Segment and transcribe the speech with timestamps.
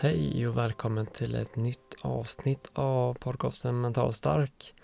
[0.00, 4.74] Hej och välkommen till ett nytt avsnitt av podcasten Mental Stark.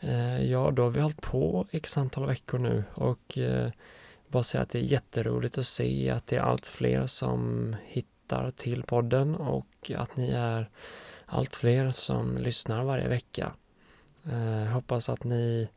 [0.00, 3.70] Eh, ja, då har vi hållit på x antal veckor nu och eh,
[4.28, 8.50] bara säga att det är jätteroligt att se att det är allt fler som hittar
[8.50, 10.70] till podden och att ni är
[11.26, 13.52] allt fler som lyssnar varje vecka.
[14.24, 15.68] Eh, hoppas att ni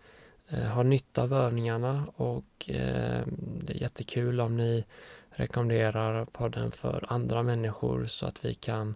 [0.50, 4.86] eh, har nytta av övningarna och det är jättekul om ni
[5.32, 8.96] rekommenderar podden för andra människor så att vi kan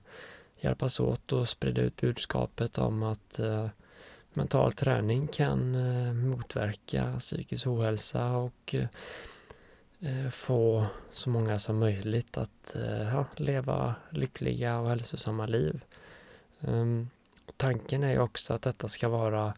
[0.58, 3.68] hjälpas åt och sprida ut budskapet om att eh,
[4.34, 8.76] mental träning kan eh, motverka psykisk ohälsa och
[10.00, 15.84] eh, få så många som möjligt att eh, ja, leva lyckliga och hälsosamma liv.
[16.60, 17.10] Um,
[17.58, 19.54] tanken är också att detta ska vara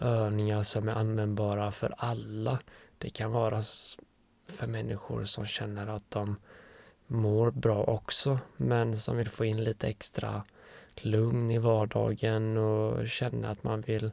[0.00, 2.58] övningar som är användbara för alla.
[2.98, 3.62] Det kan vara
[4.46, 6.36] för människor som känner att de
[7.06, 10.42] mår bra också, men som vill få in lite extra
[10.94, 14.10] lugn i vardagen och känna att man vill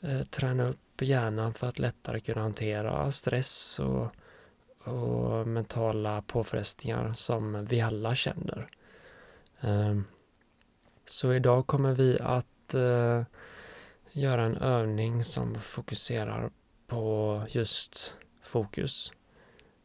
[0.00, 4.08] eh, träna upp hjärnan för att lättare kunna hantera stress och,
[4.92, 8.68] och mentala påfrestningar som vi alla känner.
[9.60, 10.00] Eh,
[11.06, 13.22] så idag kommer vi att eh,
[14.12, 16.50] göra en övning som fokuserar
[16.86, 19.12] på just fokus.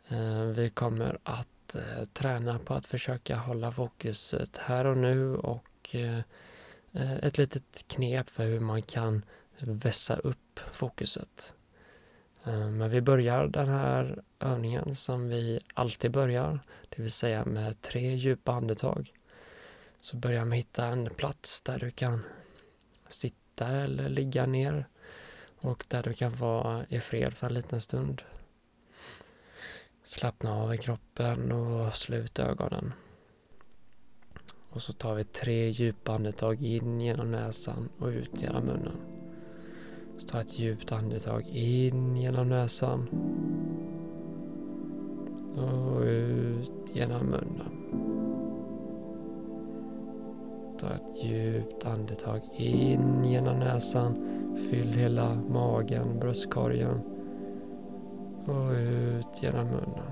[0.09, 5.95] Eh, vi kommer att eh, träna på att försöka hålla fokuset här och nu och
[5.95, 6.19] eh,
[6.93, 9.25] ett litet knep för hur man kan
[9.59, 11.53] vässa upp fokuset.
[12.43, 16.59] Men vi börjar den här övningen som vi alltid börjar,
[16.89, 19.13] det vill säga med tre djupa andetag.
[20.01, 22.23] Så börja med att hitta en plats där du kan
[23.09, 24.85] sitta eller ligga ner
[25.59, 28.21] och där du kan vara i fred för en liten stund.
[30.07, 32.93] Slappna av i kroppen och slut ögonen.
[34.69, 38.97] Och så tar vi tre djupa andetag in genom näsan och ut genom munnen.
[40.17, 43.07] Så ta ett djupt andetag in genom näsan.
[45.55, 47.71] Och ut genom munnen.
[50.79, 54.15] Ta ett djupt andetag in genom näsan.
[54.69, 57.16] Fyll hela magen, bröstkorgen
[58.47, 60.11] och ut genom munnen.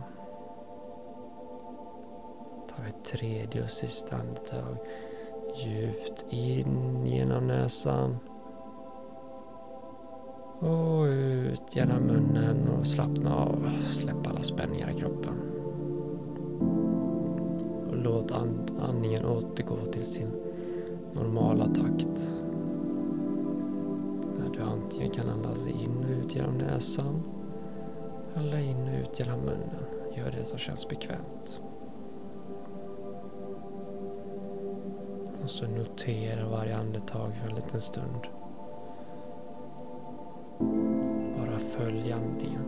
[2.69, 4.77] Tar ett tredje och sista andetag.
[5.55, 8.17] Djupt in genom näsan.
[10.59, 13.69] Och ut genom munnen och slappna av.
[13.85, 15.33] Släpp alla spänningar i kroppen.
[17.89, 20.31] Och låt and andningen återgå till sin
[21.13, 22.29] normala takt.
[24.37, 27.23] Där du antingen kan andas in och ut genom näsan
[28.37, 29.85] alla in och ut genom munnen.
[30.13, 31.61] Gör det som känns bekvämt.
[35.43, 38.27] Och så notera varje andetag för en liten stund.
[41.37, 42.64] Bara följ andningen.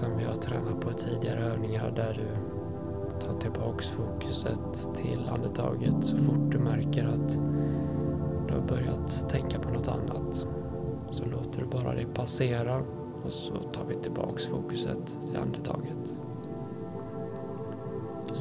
[0.00, 6.16] Som vi har tränat på tidigare övningar där du tar tillbaks fokuset till andetaget så
[6.16, 7.38] fort du märker att
[8.48, 10.46] du har börjat tänka på något annat.
[11.10, 12.82] Så låter du bara det passera
[13.24, 16.16] och så tar vi tillbaks fokuset till andetaget.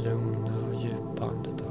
[0.04, 1.69] lugna och djupa andetag.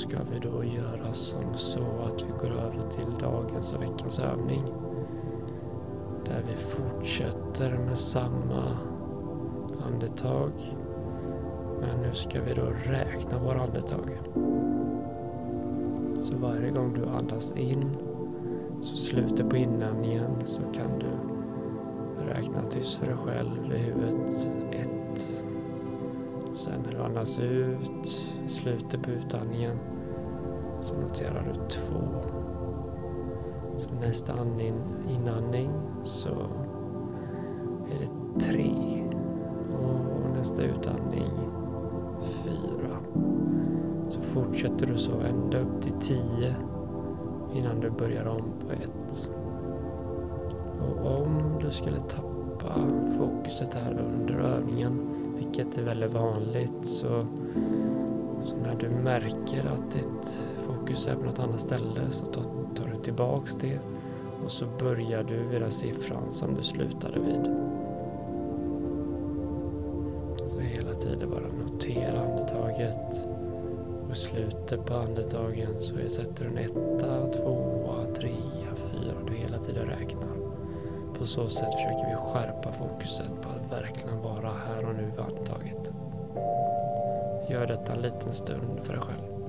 [0.00, 4.62] Ska vi då göra som så att vi går över till dagens och veckans övning.
[6.24, 8.78] Där vi fortsätter med samma
[9.86, 10.50] andetag.
[11.80, 14.20] Men nu ska vi då räkna våra andetag.
[16.18, 17.96] Så varje gång du andas in
[18.80, 21.10] så slutet på inandningen så kan du
[22.24, 24.50] räkna tyst för dig själv i huvudet.
[24.70, 25.44] Ett.
[26.60, 29.78] Sen när du andas ut i slutet på utandningen
[30.80, 32.00] så noterar du två.
[33.78, 34.74] Så nästa andning,
[35.08, 35.70] inandning
[36.02, 36.28] så
[37.90, 38.72] är det tre.
[39.72, 41.30] Och nästa utandning
[42.22, 42.96] fyra.
[44.08, 46.56] Så fortsätter du så ända upp till tio
[47.54, 49.28] innan du börjar om på ett.
[50.80, 52.74] Och om du skulle tappa
[53.18, 56.84] fokuset här under övningen vilket är väldigt vanligt.
[56.86, 57.26] Så,
[58.42, 62.42] så när du märker att ditt fokus är på något annat ställe så tar,
[62.74, 63.78] tar du tillbaks det
[64.44, 67.44] och så börjar du vid den siffran som du slutade vid.
[70.48, 73.28] Så hela tiden bara notera andetaget
[74.06, 79.14] och i slutet på andetagen så sätter du en etta, tvåa, trea, fyra.
[79.26, 80.29] Du hela tiden räknar.
[81.20, 85.20] På så sätt försöker vi skärpa fokuset på att verkligen vara här och nu i
[85.20, 85.92] andetaget.
[87.50, 89.39] Gör detta en liten stund för dig själv.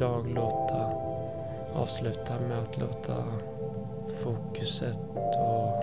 [0.00, 0.92] Idag låta
[1.74, 3.24] avsluta med att låta
[4.22, 4.98] fokuset
[5.38, 5.82] och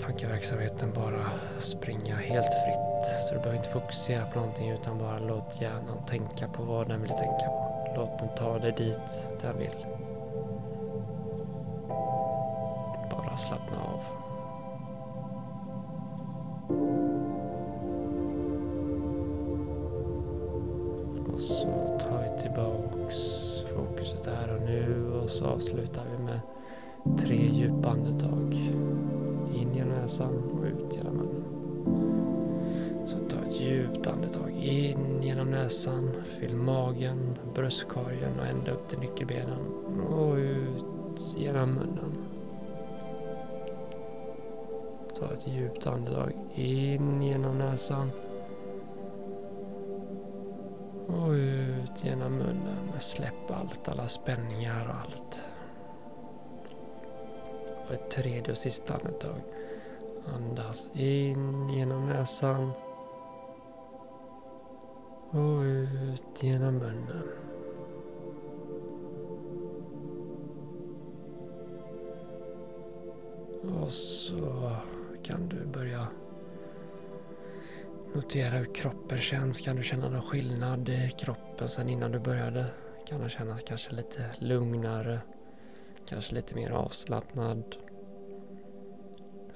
[0.00, 3.06] tankeverksamheten bara springa helt fritt.
[3.22, 7.00] Så du behöver inte fokusera på någonting utan bara låt hjärnan tänka på vad den
[7.00, 7.92] vill tänka på.
[7.96, 9.86] Låt den ta dig dit den vill.
[13.10, 13.93] Bara slappna av.
[24.74, 26.40] nu och så avslutar vi med
[27.18, 28.54] tre djupa andetag.
[29.54, 31.44] In genom näsan och ut genom munnen.
[33.06, 38.98] Så ta ett djupt andetag in genom näsan, fyll magen, bröstkorgen och ända upp till
[38.98, 39.58] nyckelbenen
[40.08, 40.84] och ut
[41.36, 42.12] genom munnen.
[45.18, 48.10] Ta ett djupt andetag in genom näsan
[51.06, 52.83] och ut genom munnen.
[52.98, 55.40] Släpp allt, alla spänningar och allt.
[57.86, 59.40] Och ett tredje och sista andetag.
[60.34, 62.70] Andas in genom näsan.
[65.30, 67.28] Och ut genom munnen.
[73.82, 74.76] Och så
[75.22, 76.08] kan du börja
[78.14, 79.60] notera hur kroppen känns.
[79.60, 82.66] Kan du känna någon skillnad i kroppen sen innan du började?
[83.06, 85.20] Kan den kännas kanske lite lugnare?
[86.06, 87.76] Kanske lite mer avslappnad?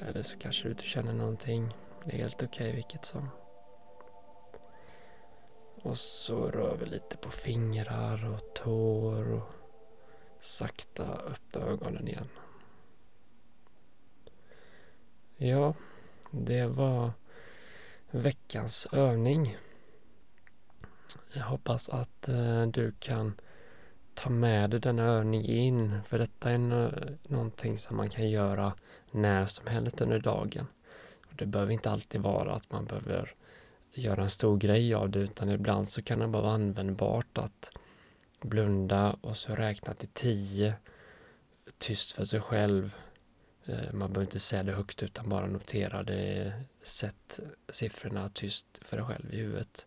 [0.01, 1.75] Eller så kanske du inte känner någonting.
[2.05, 3.29] Det är helt okej okay, vilket som.
[5.83, 9.53] Och så rör vi lite på fingrar och tår och
[10.41, 12.29] sakta öppna ögonen igen.
[15.37, 15.75] Ja,
[16.31, 17.13] det var
[18.11, 19.57] veckans övning.
[21.33, 23.33] Jag hoppas att eh, du kan
[24.15, 26.59] ta med dig denna övning in för detta är
[27.29, 28.73] någonting som man kan göra
[29.11, 30.67] när som helst under dagen.
[31.31, 33.35] Och det behöver inte alltid vara att man behöver
[33.93, 37.71] göra en stor grej av det utan ibland så kan det bara vara användbart att
[38.41, 40.75] blunda och så räkna till tio
[41.79, 42.95] tyst för sig själv
[43.65, 46.53] eh, man behöver inte säga det högt utan bara notera det.
[46.83, 49.87] Sätt siffrorna tyst för dig själv i huvudet.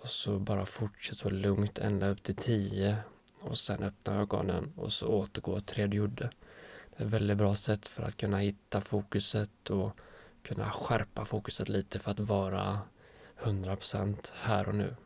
[0.00, 2.96] Och så bara fortsätt så lugnt ända upp till 10
[3.40, 6.30] och sen öppna ögonen och så återgå till det du gjorde.
[6.90, 9.96] Det är ett väldigt bra sätt för att kunna hitta fokuset och
[10.42, 12.80] kunna skärpa fokuset lite för att vara
[13.42, 14.96] 100% här och nu.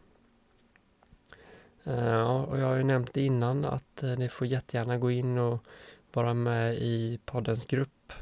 [1.85, 5.65] Eh, och jag har ju nämnt innan att eh, ni får jättegärna gå in och
[6.13, 8.13] vara med i poddens grupp.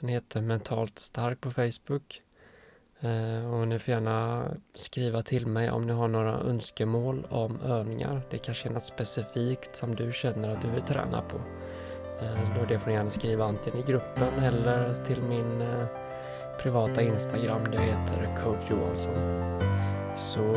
[0.00, 2.22] Den heter Mentalt stark på Facebook.
[3.00, 8.22] Eh, och ni får gärna skriva till mig om ni har några önskemål om övningar.
[8.30, 11.36] Det kanske är något specifikt som du känner att du vill träna på.
[12.20, 15.86] Eh, då det får ni gärna skriva antingen i gruppen eller till min eh,
[16.62, 17.60] privata Instagram.
[17.72, 19.14] Det heter Coach Johansson.
[20.16, 20.54] Så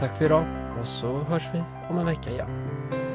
[0.00, 0.44] tack för idag
[0.80, 3.07] och så hörs vi om en vecka igen.